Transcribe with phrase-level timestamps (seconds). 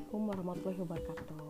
[0.00, 1.48] Assalamualaikum warahmatullahi wabarakatuh.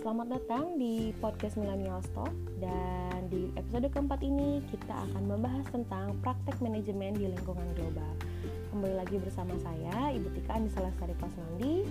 [0.00, 6.16] Selamat datang di podcast Millennial Talk Dan di episode keempat ini kita akan membahas tentang
[6.24, 8.08] praktek manajemen di lingkungan global.
[8.72, 11.84] Kembali lagi bersama saya, Ibu Tika Anissa Lestari Pasmandi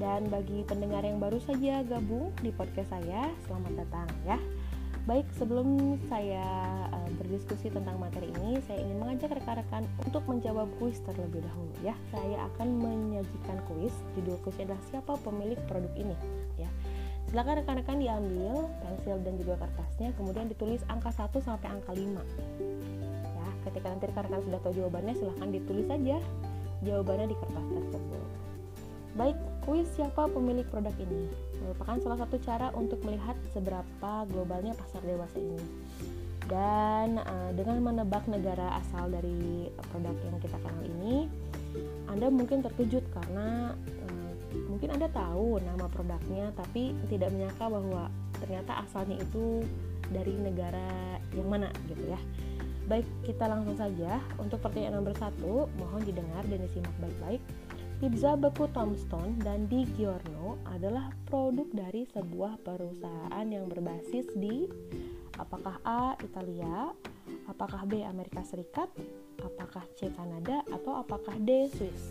[0.00, 4.40] Dan bagi pendengar yang baru saja gabung di podcast saya, selamat datang ya
[5.04, 6.40] Baik, sebelum saya
[6.88, 11.92] uh, berdiskusi tentang materi ini, saya ingin mengajak rekan-rekan untuk menjawab kuis terlebih dahulu ya.
[12.08, 16.16] Saya akan menyajikan kuis, judul kuisnya adalah siapa pemilik produk ini
[16.56, 16.72] ya.
[17.28, 22.00] Silakan rekan-rekan diambil pensil dan juga kertasnya, kemudian ditulis angka 1 sampai angka 5.
[23.20, 26.16] Ya, ketika nanti rekan-rekan sudah tahu jawabannya, silahkan ditulis saja
[26.80, 28.24] jawabannya di kertas tersebut.
[29.20, 29.36] Baik,
[29.68, 31.28] kuis siapa pemilik produk ini
[31.64, 35.64] merupakan salah satu cara untuk melihat seberapa globalnya pasar dewasa ini.
[36.44, 41.24] Dan uh, dengan menebak negara asal dari produk yang kita kenal ini,
[42.04, 43.72] Anda mungkin terkejut karena
[44.04, 44.32] uh,
[44.68, 48.12] mungkin Anda tahu nama produknya tapi tidak menyangka bahwa
[48.44, 49.64] ternyata asalnya itu
[50.12, 52.20] dari negara yang mana gitu ya.
[52.84, 57.40] Baik, kita langsung saja untuk pertanyaan nomor satu, mohon didengar dan disimak baik-baik.
[58.02, 64.66] Pizza beku Tombstone dan Di Giorno adalah produk dari sebuah perusahaan yang berbasis di
[65.38, 66.18] apakah A.
[66.18, 66.90] Italia,
[67.46, 68.02] apakah B.
[68.02, 68.90] Amerika Serikat,
[69.38, 70.10] apakah C.
[70.10, 71.70] Kanada, atau apakah D.
[71.70, 72.10] Swiss.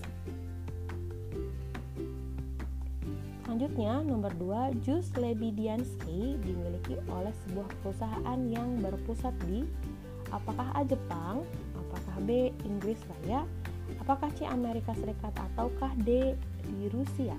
[3.44, 9.68] Selanjutnya, nomor 2, Jus Lebidiansky dimiliki oleh sebuah perusahaan yang berpusat di
[10.32, 10.88] apakah A.
[10.88, 11.44] Jepang,
[11.76, 12.56] apakah B.
[12.64, 13.44] Inggris Raya,
[14.02, 17.36] Apakah C Amerika Serikat ataukah D di Rusia?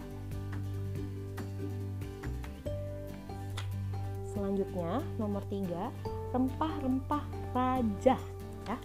[4.35, 8.19] Selanjutnya, nomor 3, rempah-rempah raja.
[8.67, 8.77] Ya.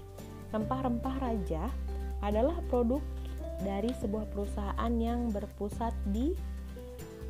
[0.53, 1.73] Rempah-rempah raja
[2.21, 3.01] adalah produk
[3.65, 6.31] dari sebuah perusahaan yang berpusat di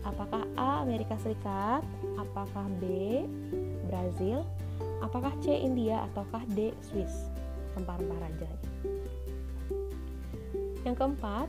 [0.03, 1.81] apakah A Amerika Serikat,
[2.19, 2.83] apakah B
[3.87, 4.43] Brazil,
[4.99, 7.31] apakah C India ataukah D Swiss.
[7.79, 8.68] Rempah-rempah raja.
[10.87, 11.47] Yang keempat,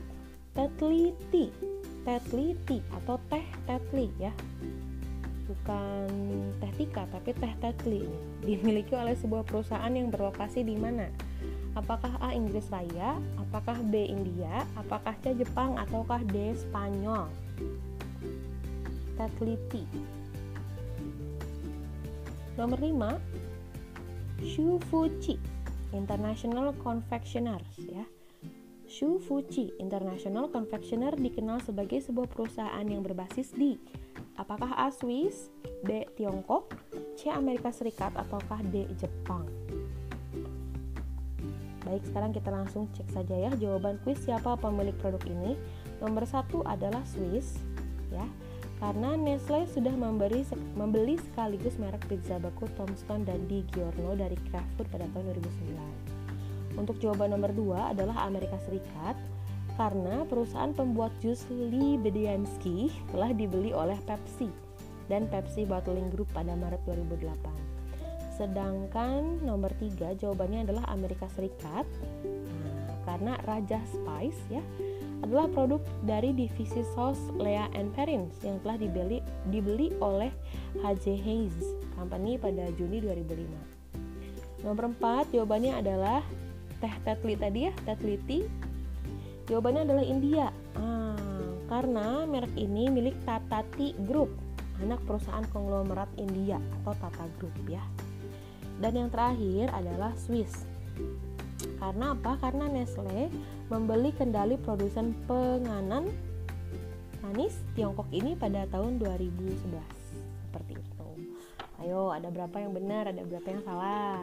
[0.51, 1.51] tetli tea.
[2.03, 4.33] Tetli tea atau teh tetli ya.
[5.47, 6.07] Bukan
[6.59, 8.03] teh tika tapi teh tetli
[8.43, 11.07] dimiliki oleh sebuah perusahaan yang berlokasi di mana?
[11.71, 17.31] Apakah A Inggris Raya, apakah B India, apakah C Jepang ataukah D Spanyol?
[19.15, 19.87] Tetli tea.
[22.59, 25.39] Nomor 5, Shu Fuji
[25.95, 28.03] International Confectioners ya
[28.91, 33.79] Shu Fuji International Confectioner dikenal sebagai sebuah perusahaan yang berbasis di
[34.35, 35.47] apakah A Swiss,
[35.87, 36.75] B Tiongkok,
[37.15, 39.47] C Amerika Serikat ataukah D Jepang.
[41.87, 45.55] Baik, sekarang kita langsung cek saja ya jawaban kuis siapa pemilik produk ini.
[46.03, 47.63] Nomor satu adalah Swiss,
[48.11, 48.27] ya,
[48.83, 50.43] karena Nestle sudah memberi
[50.75, 56.20] membeli sekaligus merek pizza baku Tombstone dan Di Giorno dari Kraft pada tahun 2009.
[56.79, 59.15] Untuk jawaban nomor 2 adalah Amerika Serikat
[59.79, 64.51] karena perusahaan pembuat jus Lee Bediansky telah dibeli oleh Pepsi
[65.07, 68.39] dan Pepsi Bottling Group pada Maret 2008.
[68.39, 71.87] Sedangkan nomor 3 jawabannya adalah Amerika Serikat
[73.03, 74.63] karena Raja Spice ya
[75.21, 79.21] adalah produk dari divisi saus Lea and Perrins yang telah dibeli,
[79.53, 80.33] dibeli oleh
[80.81, 81.05] H.J.
[81.21, 84.65] Hayes Company pada Juni 2005.
[84.65, 86.25] Nomor 4 jawabannya adalah
[86.81, 88.43] teh tetli tadi ya tetliti
[89.47, 94.33] jawabannya adalah India ah, karena merek ini milik Tatati Group
[94.81, 97.85] anak perusahaan konglomerat India atau Tata Group ya
[98.81, 100.65] dan yang terakhir adalah Swiss
[101.81, 102.37] karena apa?
[102.37, 103.29] Karena Nestle
[103.69, 106.09] membeli kendali produsen penganan
[107.21, 109.65] manis Tiongkok ini pada tahun 2011
[110.49, 111.09] seperti itu.
[111.81, 114.21] Ayo, ada berapa yang benar, ada berapa yang salah.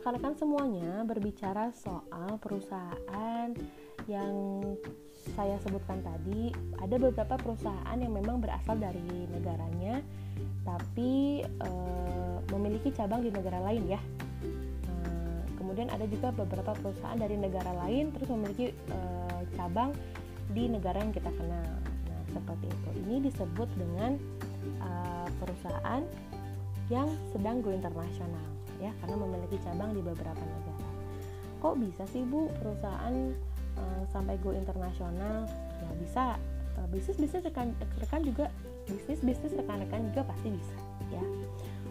[0.00, 3.52] Rekan-rekan semuanya berbicara soal perusahaan
[4.08, 4.64] yang
[5.36, 6.56] saya sebutkan tadi.
[6.80, 10.00] Ada beberapa perusahaan yang memang berasal dari negaranya
[10.64, 11.70] tapi e,
[12.48, 14.00] memiliki cabang di negara lain ya.
[14.88, 14.92] E,
[15.60, 18.98] kemudian ada juga beberapa perusahaan dari negara lain terus memiliki e,
[19.52, 19.92] cabang
[20.56, 21.76] di negara yang kita kenal.
[22.08, 22.88] Nah seperti itu.
[23.04, 24.16] Ini disebut dengan
[24.64, 24.90] e,
[25.44, 26.00] perusahaan
[26.88, 30.88] yang sedang go internasional ya karena memiliki cabang di beberapa negara.
[31.60, 33.14] Kok bisa sih Bu perusahaan
[33.76, 35.44] uh, sampai go internasional?
[35.80, 36.24] Ya bisa.
[36.80, 38.46] Uh, bisnis bisnis rekan rekan juga
[38.86, 40.78] bisnis bisnis rekan-rekan juga pasti bisa
[41.10, 41.24] ya.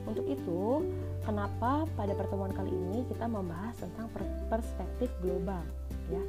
[0.07, 0.89] Untuk itu,
[1.21, 4.09] kenapa pada pertemuan kali ini kita membahas tentang
[4.49, 5.61] perspektif global
[6.09, 6.23] ya.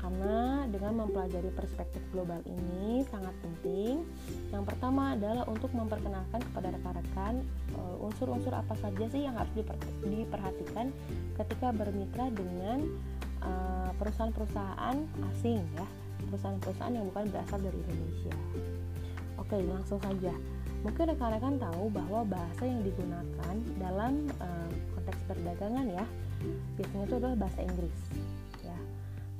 [0.00, 4.04] Karena dengan mempelajari perspektif global ini sangat penting.
[4.52, 7.34] Yang pertama adalah untuk memperkenalkan kepada rekan-rekan
[7.74, 9.50] uh, unsur-unsur apa saja sih yang harus
[10.04, 10.92] diperhatikan
[11.36, 12.86] ketika bermitra dengan
[13.42, 14.96] uh, perusahaan-perusahaan
[15.34, 15.86] asing ya,
[16.28, 18.36] perusahaan-perusahaan yang bukan berasal dari Indonesia.
[19.40, 20.32] Oke, langsung saja.
[20.84, 26.04] Mungkin rekan-rekan tahu bahwa bahasa yang digunakan dalam uh, konteks perdagangan ya,
[26.78, 27.98] biasanya itu adalah bahasa Inggris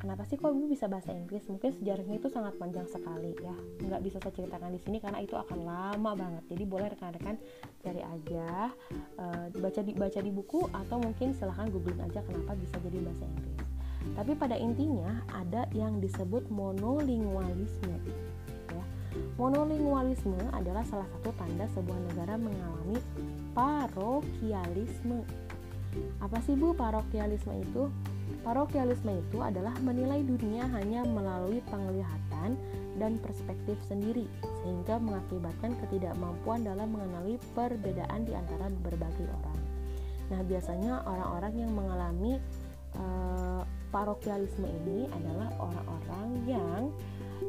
[0.07, 1.43] kenapa sih kok ibu bisa bahasa Inggris?
[1.51, 3.51] Mungkin sejarahnya itu sangat panjang sekali ya.
[3.83, 6.47] Nggak bisa saya ceritakan di sini karena itu akan lama banget.
[6.47, 7.35] Jadi boleh rekan-rekan
[7.83, 8.71] cari aja
[9.19, 13.27] uh, baca di baca di buku atau mungkin silahkan googling aja kenapa bisa jadi bahasa
[13.27, 13.67] Inggris.
[14.15, 17.99] Tapi pada intinya ada yang disebut monolingualisme
[18.71, 18.85] ya.
[19.43, 23.03] Monolingualisme adalah salah satu tanda sebuah negara mengalami
[23.59, 25.27] parokialisme.
[26.23, 27.91] Apa sih bu parokialisme itu
[28.47, 32.55] Parokialisme itu adalah menilai dunia hanya melalui penglihatan
[32.97, 34.25] dan perspektif sendiri,
[34.63, 39.61] sehingga mengakibatkan ketidakmampuan dalam mengenali perbedaan di antara berbagai orang.
[40.33, 42.33] Nah, biasanya orang-orang yang mengalami
[42.99, 43.63] uh,
[43.95, 46.83] parokialisme ini adalah orang-orang yang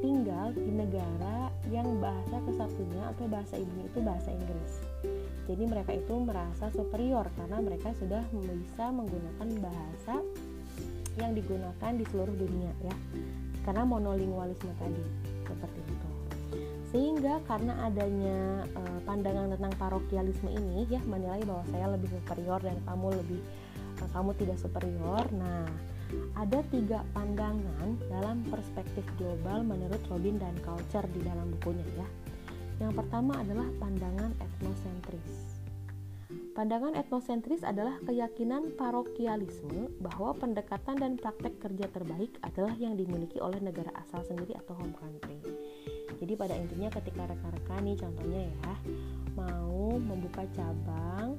[0.03, 4.73] tinggal di negara yang bahasa kesatunya atau bahasa ibunya itu bahasa Inggris.
[5.47, 10.19] Jadi mereka itu merasa superior karena mereka sudah bisa menggunakan bahasa
[11.17, 12.95] yang digunakan di seluruh dunia ya.
[13.65, 15.03] Karena monolingualisme tadi
[15.43, 16.07] seperti itu.
[16.87, 22.79] Sehingga karena adanya e, pandangan tentang parokialisme ini ya menilai bahwa saya lebih superior dan
[22.87, 23.41] kamu lebih
[23.99, 25.25] e, kamu tidak superior.
[25.35, 25.67] Nah
[26.39, 32.07] ada tiga pandangan dalam perspektif global menurut Robin dan Culture di dalam bukunya ya.
[32.87, 35.46] Yang pertama adalah pandangan etnosentris
[36.57, 43.61] Pandangan etnosentris adalah keyakinan parokialisme bahwa pendekatan dan praktek kerja terbaik adalah yang dimiliki oleh
[43.61, 45.37] negara asal sendiri atau home country.
[46.17, 48.73] Jadi pada intinya ketika rekan-rekan nih contohnya ya
[49.37, 51.37] mau membuka cabang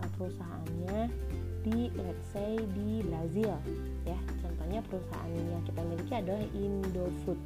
[0.00, 1.12] eh, perusahaannya
[1.60, 3.60] di let's say di Brazil
[4.08, 7.40] ya contohnya perusahaan yang kita miliki adalah Indofood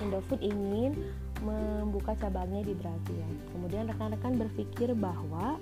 [0.00, 0.96] Indofood ingin
[1.42, 3.24] membuka cabangnya di Brazil.
[3.54, 5.58] Kemudian rekan-rekan berpikir bahwa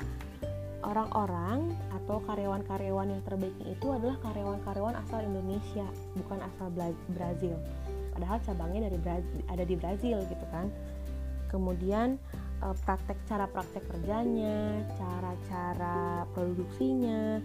[0.87, 6.71] orang-orang atau karyawan-karyawan yang terbaiknya itu adalah karyawan-karyawan asal Indonesia, bukan asal
[7.11, 7.59] Brazil.
[8.15, 10.71] Padahal cabangnya dari Brazil, ada di Brazil gitu kan.
[11.51, 12.17] Kemudian
[12.63, 17.43] eh, praktek cara praktek kerjanya, cara-cara produksinya,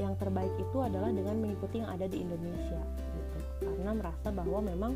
[0.00, 2.80] yang terbaik itu adalah dengan mengikuti yang ada di Indonesia
[3.14, 3.38] gitu.
[3.68, 4.92] Karena merasa bahwa memang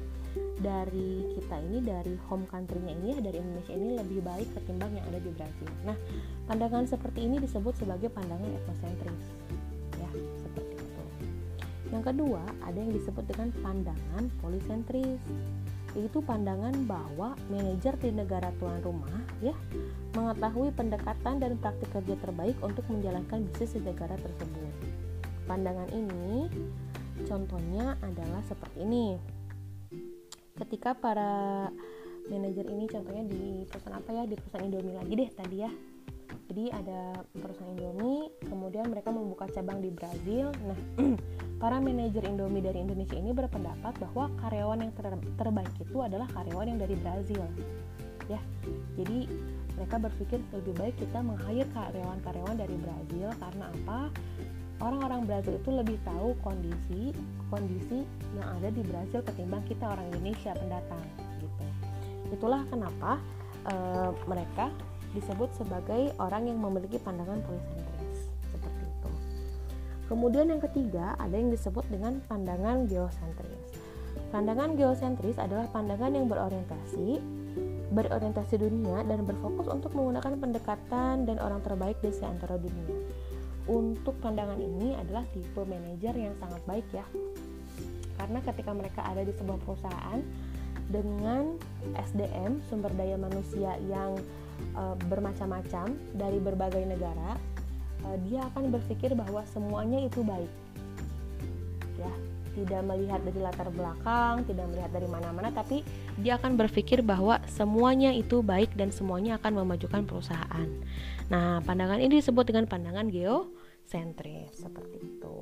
[0.60, 5.18] dari kita ini dari home country-nya ini dari Indonesia ini lebih baik ketimbang yang ada
[5.18, 5.70] di Brazil.
[5.88, 5.96] Nah,
[6.44, 9.24] pandangan seperti ini disebut sebagai pandangan etnosentris.
[9.96, 11.04] Ya, seperti itu.
[11.90, 15.20] Yang kedua, ada yang disebut dengan pandangan polisentris.
[15.96, 19.10] Itu pandangan bahwa manajer di negara tuan rumah
[19.42, 19.56] ya
[20.14, 24.70] mengetahui pendekatan dan praktik kerja terbaik untuk menjalankan bisnis di negara tersebut.
[25.50, 26.46] Pandangan ini
[27.26, 29.39] contohnya adalah seperti ini
[30.66, 31.68] ketika para
[32.28, 35.70] manajer ini contohnya di perusahaan apa ya di perusahaan Indomie lagi deh tadi ya.
[36.50, 40.52] Jadi ada perusahaan Indomie kemudian mereka membuka cabang di Brazil.
[40.62, 40.78] Nah
[41.62, 46.76] para manajer Indomie dari Indonesia ini berpendapat bahwa karyawan yang ter terbaik itu adalah karyawan
[46.76, 47.42] yang dari Brazil
[48.30, 48.40] ya.
[48.94, 49.26] Jadi
[49.74, 54.12] mereka berpikir lebih baik kita meng-hire karyawan-karyawan dari Brazil karena apa
[54.80, 57.12] orang-orang Brazil itu lebih tahu kondisi
[57.52, 58.02] kondisi
[58.36, 61.04] yang ada di Brazil ketimbang kita orang Indonesia pendatang
[61.38, 61.64] gitu.
[62.32, 63.20] Itulah kenapa
[63.68, 63.74] e,
[64.24, 64.72] mereka
[65.12, 69.10] disebut sebagai orang yang memiliki pandangan polisentris seperti itu.
[70.08, 73.76] Kemudian yang ketiga ada yang disebut dengan pandangan geosentris.
[74.30, 77.20] Pandangan geosentris adalah pandangan yang berorientasi
[77.90, 82.86] berorientasi dunia dan berfokus untuk menggunakan pendekatan dan orang terbaik di seantero dunia
[83.68, 87.04] untuk pandangan ini adalah tipe manajer yang sangat baik ya.
[88.20, 90.20] Karena ketika mereka ada di sebuah perusahaan
[90.90, 91.56] dengan
[91.96, 94.18] SDM sumber daya manusia yang
[94.76, 97.38] e, bermacam-macam dari berbagai negara
[98.04, 100.52] e, dia akan berpikir bahwa semuanya itu baik.
[101.96, 105.86] Ya tidak melihat dari latar belakang, tidak melihat dari mana-mana, tapi
[106.18, 110.68] dia akan berpikir bahwa semuanya itu baik dan semuanya akan memajukan perusahaan.
[111.30, 115.36] Nah, pandangan ini disebut dengan pandangan geosentris seperti itu.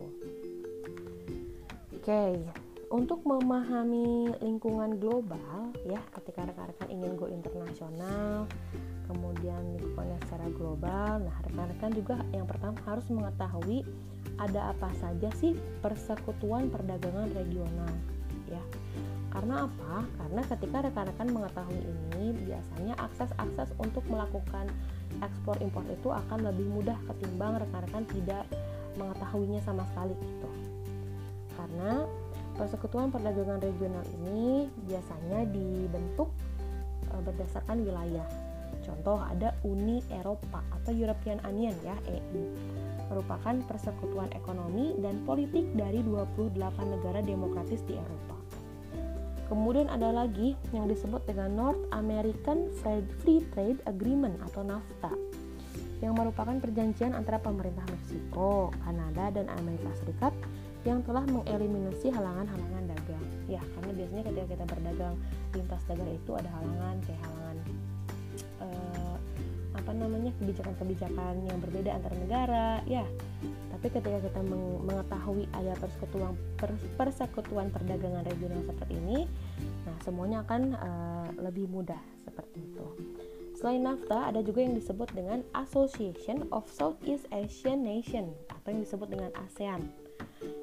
[1.98, 2.40] Oke,
[2.88, 8.48] untuk memahami lingkungan global ya, ketika rekan-rekan ingin go internasional,
[9.04, 13.84] kemudian lingkungannya secara global, nah rekan-rekan juga yang pertama harus mengetahui
[14.38, 17.92] ada apa saja sih persekutuan perdagangan regional
[18.47, 18.62] ya
[19.28, 20.09] karena apa?
[20.18, 24.66] Karena ketika rekan-rekan mengetahui ini, biasanya akses-akses untuk melakukan
[25.21, 28.49] ekspor impor itu akan lebih mudah ketimbang rekan-rekan tidak
[28.97, 30.49] mengetahuinya sama sekali gitu.
[31.54, 32.02] Karena
[32.57, 36.33] persekutuan perdagangan regional ini biasanya dibentuk
[37.07, 38.26] e, berdasarkan wilayah.
[38.83, 42.42] Contoh ada Uni Eropa atau European Union ya, EU
[43.08, 48.36] merupakan persekutuan ekonomi dan politik dari 28 negara demokratis di Eropa.
[49.48, 52.68] Kemudian ada lagi yang disebut dengan North American
[53.24, 55.12] Free Trade Agreement atau NAFTA
[56.04, 60.30] yang merupakan perjanjian antara pemerintah Meksiko, Kanada, dan Amerika Serikat
[60.86, 63.24] yang telah mengeliminasi halangan-halangan dagang.
[63.50, 65.16] Ya, karena biasanya ketika kita berdagang
[65.56, 67.38] lintas negara itu ada halangan kayak halangan
[69.88, 73.09] apa namanya kebijakan-kebijakan yang berbeda antar negara, ya
[73.78, 74.40] tapi ketika kita
[74.85, 76.35] mengetahui ada persekutuan
[76.99, 79.25] persekutuan perdagangan regional seperti ini,
[79.88, 82.85] nah semuanya akan uh, lebih mudah seperti itu.
[83.54, 89.09] Selain NAFTA, ada juga yang disebut dengan Association of Southeast Asian Nation atau yang disebut
[89.09, 89.88] dengan ASEAN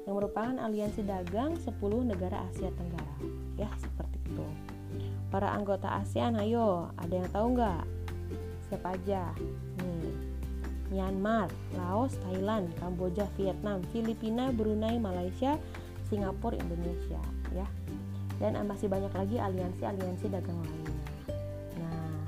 [0.04, 1.72] yang merupakan aliansi dagang 10
[2.04, 3.16] negara Asia Tenggara.
[3.56, 4.44] Ya, seperti itu.
[5.32, 7.95] Para anggota ASEAN, ayo, ada yang tahu nggak?
[8.66, 9.30] Siapa aja?
[9.78, 10.14] Nih,
[10.90, 15.58] Myanmar, Laos, Thailand, Kamboja, Vietnam, Filipina, Brunei, Malaysia,
[16.06, 17.18] Singapura, Indonesia
[17.54, 17.66] ya.
[18.36, 20.98] Dan masih banyak lagi aliansi-aliansi dagang lainnya.
[21.80, 22.20] Nah,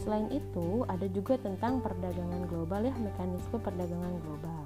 [0.00, 4.60] selain itu ada juga tentang perdagangan global ya, mekanisme perdagangan global.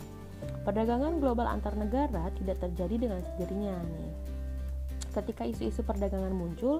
[0.65, 4.13] Perdagangan global antar negara tidak terjadi dengan sendirinya nih.
[5.11, 6.79] Ketika isu-isu perdagangan muncul,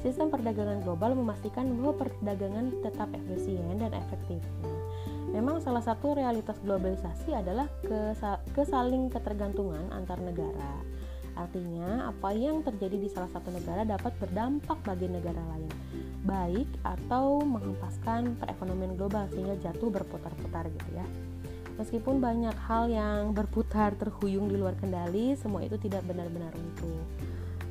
[0.00, 4.40] sistem perdagangan global memastikan bahwa perdagangan tetap efisien dan efektif.
[5.32, 7.68] Memang salah satu realitas globalisasi adalah
[8.52, 10.80] kesaling ketergantungan antar negara.
[11.32, 15.72] Artinya, apa yang terjadi di salah satu negara dapat berdampak bagi negara lain,
[16.28, 21.06] baik atau menghempaskan perekonomian global sehingga jatuh berputar-putar gitu ya.
[21.80, 27.00] Meskipun banyak hal yang berputar terhuyung di luar kendali, semua itu tidak benar-benar untung.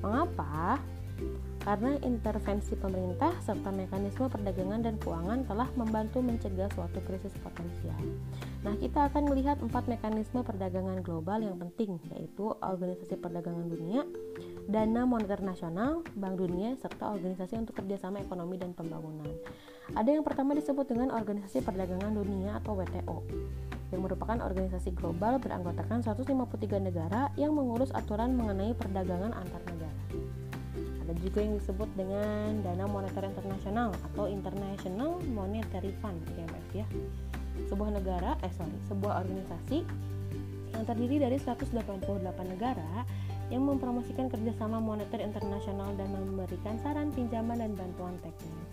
[0.02, 0.82] Mengapa?
[1.62, 7.98] Karena intervensi pemerintah serta mekanisme perdagangan dan keuangan telah membantu mencegah suatu krisis potensial.
[8.66, 14.06] Nah, kita akan melihat empat mekanisme perdagangan global yang penting, yaitu Organisasi Perdagangan Dunia,
[14.70, 19.30] Dana Moneter Nasional, Bank Dunia, serta Organisasi untuk Kerjasama Ekonomi dan Pembangunan.
[19.98, 23.18] Ada yang pertama disebut dengan Organisasi Perdagangan Dunia atau WTO
[23.92, 30.01] yang merupakan organisasi global beranggotakan 153 negara yang mengurus aturan mengenai perdagangan antar negara.
[31.12, 36.88] Ada juga yang disebut dengan Dana Moneter Internasional atau International Monetary Fund IMF ya.
[37.68, 39.84] Sebuah negara, eh sorry, sebuah organisasi
[40.72, 42.16] yang terdiri dari 188
[42.48, 43.04] negara
[43.52, 48.72] yang mempromosikan kerjasama moneter internasional dan memberikan saran pinjaman dan bantuan teknis.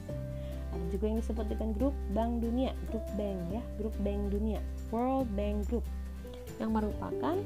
[0.71, 4.63] Ada juga yang disebut dengan grup Bank Dunia, grup Bank ya, grup Bank Dunia,
[4.95, 5.83] World Bank Group
[6.59, 7.37] yang merupakan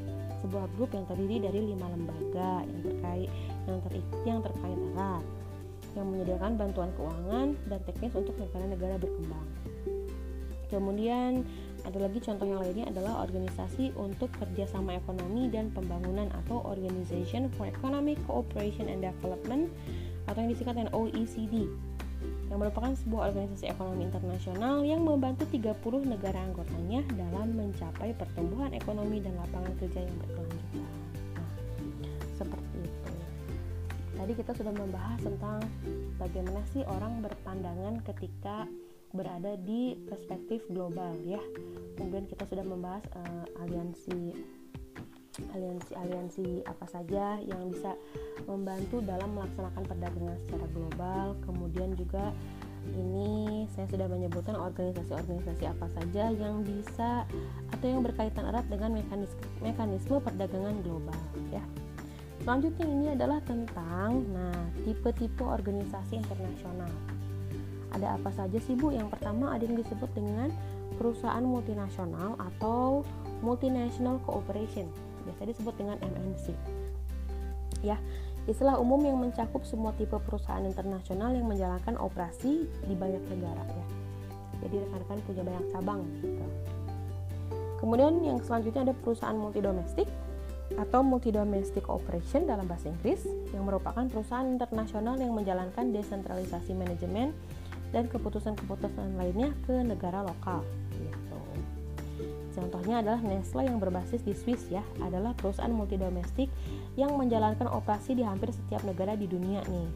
[0.42, 3.30] sebuah grup yang terdiri dari lima lembaga yang terkait
[3.70, 3.92] yang, ter,
[4.26, 5.24] yang terkait erat
[5.92, 9.48] yang menyediakan bantuan keuangan dan teknis untuk negara-negara berkembang.
[10.72, 11.44] Kemudian
[11.84, 17.68] ada lagi contoh yang lainnya adalah organisasi untuk kerjasama ekonomi dan pembangunan atau Organization for
[17.68, 19.68] Economic Cooperation and Development
[20.30, 21.68] atau yang disingkat dengan OECD
[22.52, 25.72] yang merupakan sebuah organisasi ekonomi internasional yang membantu 30
[26.04, 30.84] negara anggotanya dalam mencapai pertumbuhan ekonomi dan lapangan kerja yang berkelanjutan.
[31.32, 31.50] Nah,
[32.36, 33.12] seperti itu.
[34.12, 35.60] Tadi kita sudah membahas tentang
[36.20, 38.68] bagaimana sih orang berpandangan ketika
[39.16, 41.40] berada di perspektif global ya.
[41.96, 44.36] Kemudian kita sudah membahas uh, aliansi
[45.40, 47.96] aliansi-aliansi apa saja yang bisa
[48.44, 51.26] membantu dalam melaksanakan perdagangan secara global.
[51.48, 52.36] Kemudian juga
[52.92, 57.24] ini saya sudah menyebutkan organisasi-organisasi apa saja yang bisa
[57.70, 61.16] atau yang berkaitan erat dengan mekanisme, mekanisme perdagangan global
[61.54, 61.62] ya.
[62.42, 66.90] Selanjutnya ini adalah tentang nah tipe-tipe organisasi internasional.
[67.94, 68.90] Ada apa saja sih Bu?
[68.90, 70.50] Yang pertama ada yang disebut dengan
[70.98, 73.06] perusahaan multinasional atau
[73.46, 74.90] multinational cooperation
[75.22, 76.52] biasa disebut dengan MNC.
[77.82, 77.98] Ya,
[78.46, 83.86] istilah umum yang mencakup semua tipe perusahaan internasional yang menjalankan operasi di banyak negara ya.
[84.62, 86.46] Jadi rekan-rekan punya banyak cabang gitu.
[87.82, 90.06] Kemudian yang selanjutnya ada perusahaan multidomestik
[90.78, 97.34] atau multidomestic operation dalam bahasa Inggris yang merupakan perusahaan internasional yang menjalankan desentralisasi manajemen
[97.92, 100.64] dan keputusan-keputusan lainnya ke negara lokal.
[102.52, 106.52] Contohnya adalah Nestle yang berbasis di Swiss ya, adalah perusahaan multidomestik
[107.00, 109.88] yang menjalankan operasi di hampir setiap negara di dunia nih.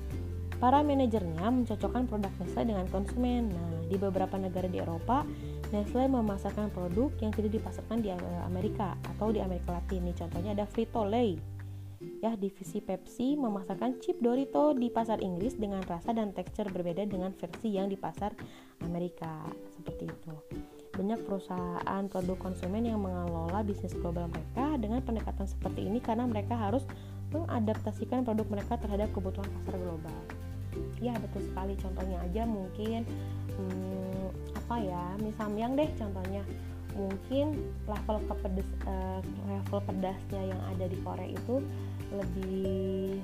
[0.56, 3.52] Para manajernya mencocokkan produk Nestle dengan konsumen.
[3.52, 5.28] Nah, di beberapa negara di Eropa,
[5.68, 8.08] Nestle memasarkan produk yang tidak dipasarkan di
[8.48, 10.08] Amerika atau di Amerika Latin.
[10.08, 11.36] Nih, contohnya ada Frito-Lay.
[12.24, 17.32] Ya, divisi Pepsi memasarkan chip Dorito di pasar Inggris dengan rasa dan tekstur berbeda dengan
[17.36, 18.36] versi yang di pasar
[18.84, 19.44] Amerika.
[19.76, 20.32] Seperti itu.
[20.96, 26.56] Banyak perusahaan produk konsumen yang mengelola bisnis global mereka dengan pendekatan seperti ini karena mereka
[26.56, 26.88] harus
[27.36, 30.18] mengadaptasikan produk mereka terhadap kebutuhan pasar global.
[30.96, 31.76] Ya betul sekali.
[31.76, 33.04] Contohnya aja mungkin
[33.60, 34.26] hmm,
[34.56, 36.42] apa ya mie samyang deh contohnya.
[36.96, 41.60] Mungkin level kepedes uh, level pedasnya yang ada di Korea itu
[42.08, 43.20] lebih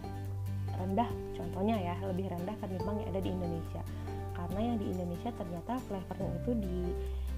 [0.77, 3.83] rendah contohnya ya lebih rendah ketimbang yang ada di Indonesia.
[4.37, 6.79] Karena yang di Indonesia ternyata flavornya itu di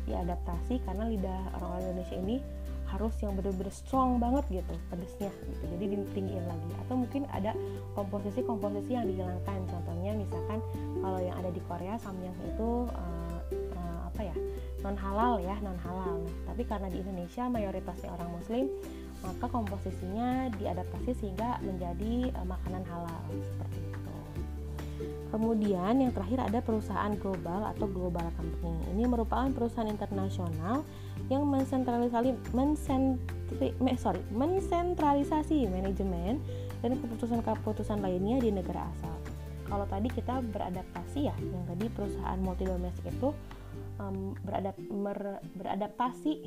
[0.06, 2.36] diadaptasi karena lidah orang-orang Indonesia ini
[2.84, 5.64] harus yang benar-benar strong banget gitu pedesnya gitu.
[5.66, 6.70] Jadi ditinggiin lagi.
[6.86, 7.56] Atau mungkin ada
[7.96, 9.58] komposisi-komposisi yang dihilangkan.
[9.66, 10.62] Contohnya misalkan
[11.02, 14.36] kalau yang ada di Korea samyang itu uh, uh, apa ya
[14.84, 18.64] non halal ya non halal nah, tapi karena di Indonesia mayoritasnya orang muslim
[19.24, 23.93] maka komposisinya diadaptasi sehingga menjadi uh, makanan halal seperti itu
[25.34, 28.78] Kemudian yang terakhir ada perusahaan global atau global company.
[28.94, 30.86] Ini merupakan perusahaan internasional
[31.26, 36.38] yang mensentralisasi mensentri, sorry, mensentralisasi manajemen
[36.86, 39.10] dan keputusan-keputusan lainnya di negara asal.
[39.66, 43.34] Kalau tadi kita beradaptasi ya, yang tadi perusahaan multidomestik itu
[43.98, 46.46] um, beradap, mer, beradaptasi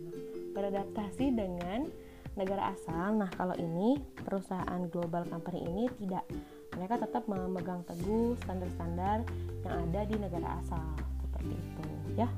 [0.60, 1.88] beradaptasi dengan
[2.36, 3.16] negara asal.
[3.16, 6.28] Nah, kalau ini perusahaan global company ini tidak
[6.76, 9.24] mereka tetap memegang teguh standar-standar
[9.64, 10.84] yang ada di negara asal
[11.24, 11.86] seperti itu
[12.20, 12.28] ya.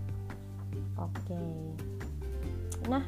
[0.99, 1.43] Oke.
[2.87, 3.03] Nah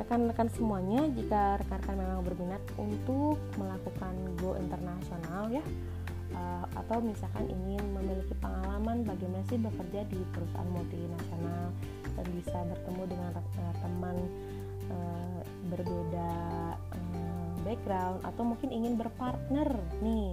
[0.00, 5.60] rekan-rekan semuanya jika rekan-rekan memang berminat untuk melakukan go internasional ya
[6.32, 11.68] uh, atau misalkan ingin memiliki pengalaman bagaimana sih bekerja di perusahaan multinasional
[12.16, 14.16] dan bisa bertemu dengan uh, teman
[14.88, 16.32] uh, berbeda
[17.60, 19.68] background atau mungkin ingin berpartner
[20.00, 20.32] nih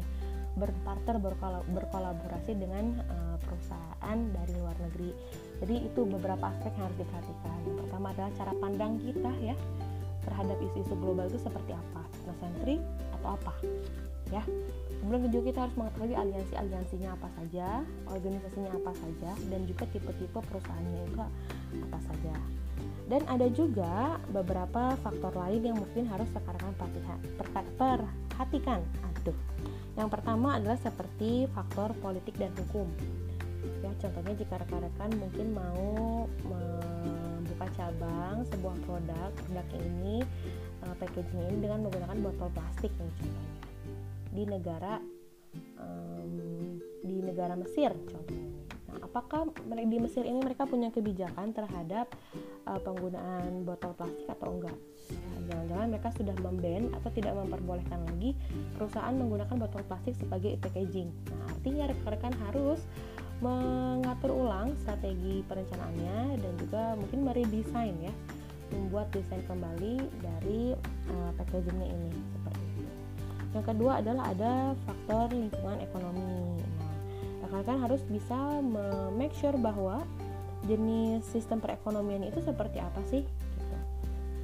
[0.57, 1.21] berpartner
[1.69, 5.13] berkolaborasi dengan uh, perusahaan dari luar negeri.
[5.61, 7.57] Jadi itu beberapa aspek yang harus diperhatikan.
[7.65, 9.55] Yang pertama adalah cara pandang kita ya
[10.27, 12.81] terhadap isu-isu global itu seperti apa, etnosentrik
[13.15, 13.53] atau apa,
[14.27, 14.43] ya.
[14.99, 17.67] Kemudian juga kita harus mengetahui aliansi-aliansinya apa saja,
[18.11, 21.17] organisasinya apa saja, dan juga tipe-tipe perusahaannya itu
[21.79, 22.35] apa saja.
[23.07, 26.75] Dan ada juga beberapa faktor lain yang mungkin harus rekan-rekan
[27.79, 28.83] perhatikan.
[29.23, 29.37] Aduh,
[29.97, 32.85] yang pertama adalah seperti faktor politik dan hukum.
[33.81, 40.15] Ya, contohnya jika rekan-rekan mungkin mau membuka cabang sebuah produk, produknya ini
[40.85, 43.63] uh, packaging ini dengan menggunakan botol plastik nih contohnya.
[44.29, 44.93] Di negara
[45.81, 48.56] um, di negara Mesir contohnya.
[48.87, 52.07] Nah, apakah di Mesir ini mereka punya kebijakan terhadap
[52.63, 54.77] uh, penggunaan botol plastik atau enggak?
[55.47, 58.35] jangan-jangan mereka sudah memban atau tidak memperbolehkan lagi
[58.75, 61.07] perusahaan menggunakan botol plastik sebagai packaging.
[61.31, 62.83] Nah, artinya rekan-rekan harus
[63.37, 68.13] mengatur ulang strategi perencanaannya dan juga mungkin meredesain ya,
[68.73, 70.73] membuat desain kembali dari
[71.13, 72.91] uh, packagingnya ini seperti itu.
[73.55, 76.56] Yang kedua adalah ada faktor lingkungan ekonomi.
[77.47, 78.59] Rekan-rekan harus bisa
[79.15, 80.03] make sure bahwa
[80.67, 83.23] jenis sistem perekonomian itu seperti apa sih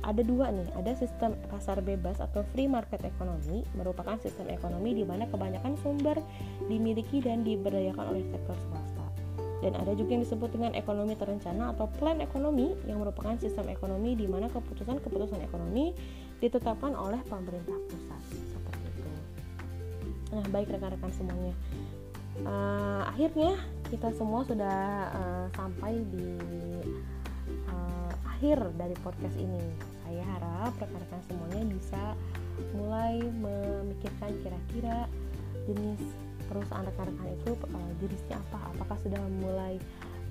[0.03, 5.07] ada dua nih, ada sistem pasar bebas atau free market economy, merupakan sistem ekonomi di
[5.07, 6.19] mana kebanyakan sumber
[6.67, 9.07] dimiliki dan diberdayakan oleh sektor swasta.
[9.63, 14.11] Dan ada juga yang disebut dengan ekonomi terencana atau plan ekonomi yang merupakan sistem ekonomi
[14.19, 15.95] di mana keputusan-keputusan ekonomi
[16.43, 18.21] ditetapkan oleh pemerintah pusat.
[18.27, 19.07] Seperti itu.
[20.35, 21.55] Nah, baik rekan-rekan semuanya.
[22.41, 23.54] Uh, akhirnya
[23.93, 26.34] kita semua sudah uh, sampai di
[27.69, 29.62] uh, akhir dari podcast ini.
[30.02, 32.04] Saya harap rekan-rekan semuanya bisa
[32.74, 35.06] mulai memikirkan kira-kira
[35.69, 36.02] jenis
[36.50, 38.74] perusahaan rekan-rekan itu uh, jenisnya apa?
[38.74, 39.78] Apakah sudah mulai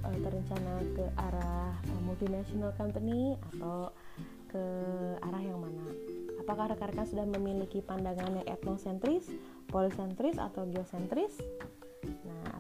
[0.03, 3.95] uh, terencana ke arah uh, multinational company atau
[4.51, 4.65] ke
[5.23, 5.87] arah yang mana?
[6.43, 9.31] Apakah rekan-rekan sudah memiliki pandangan yang etnosentris,
[9.71, 11.39] polisentris atau geosentris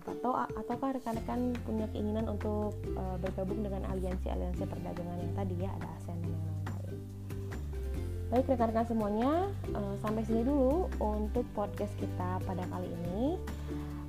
[0.06, 5.88] atau ataukah rekan-rekan punya keinginan untuk uh, bergabung dengan aliansi-aliansi perdagangan yang tadi ya ada
[5.98, 6.52] ASEAN dan yang
[8.32, 13.36] Baik rekan-rekan semuanya, uh, sampai sini dulu untuk podcast kita pada kali ini.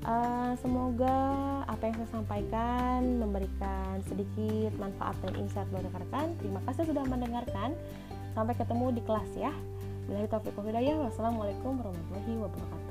[0.07, 1.15] Uh, semoga
[1.67, 6.39] apa yang saya sampaikan memberikan sedikit manfaat dan insight buat rekan-rekan.
[6.39, 7.75] Terima kasih sudah mendengarkan.
[8.31, 9.51] Sampai ketemu di kelas ya.
[10.07, 11.03] Bila hidayah.
[11.03, 12.82] Wassalamualaikum warahmatullahi wabarakatuh.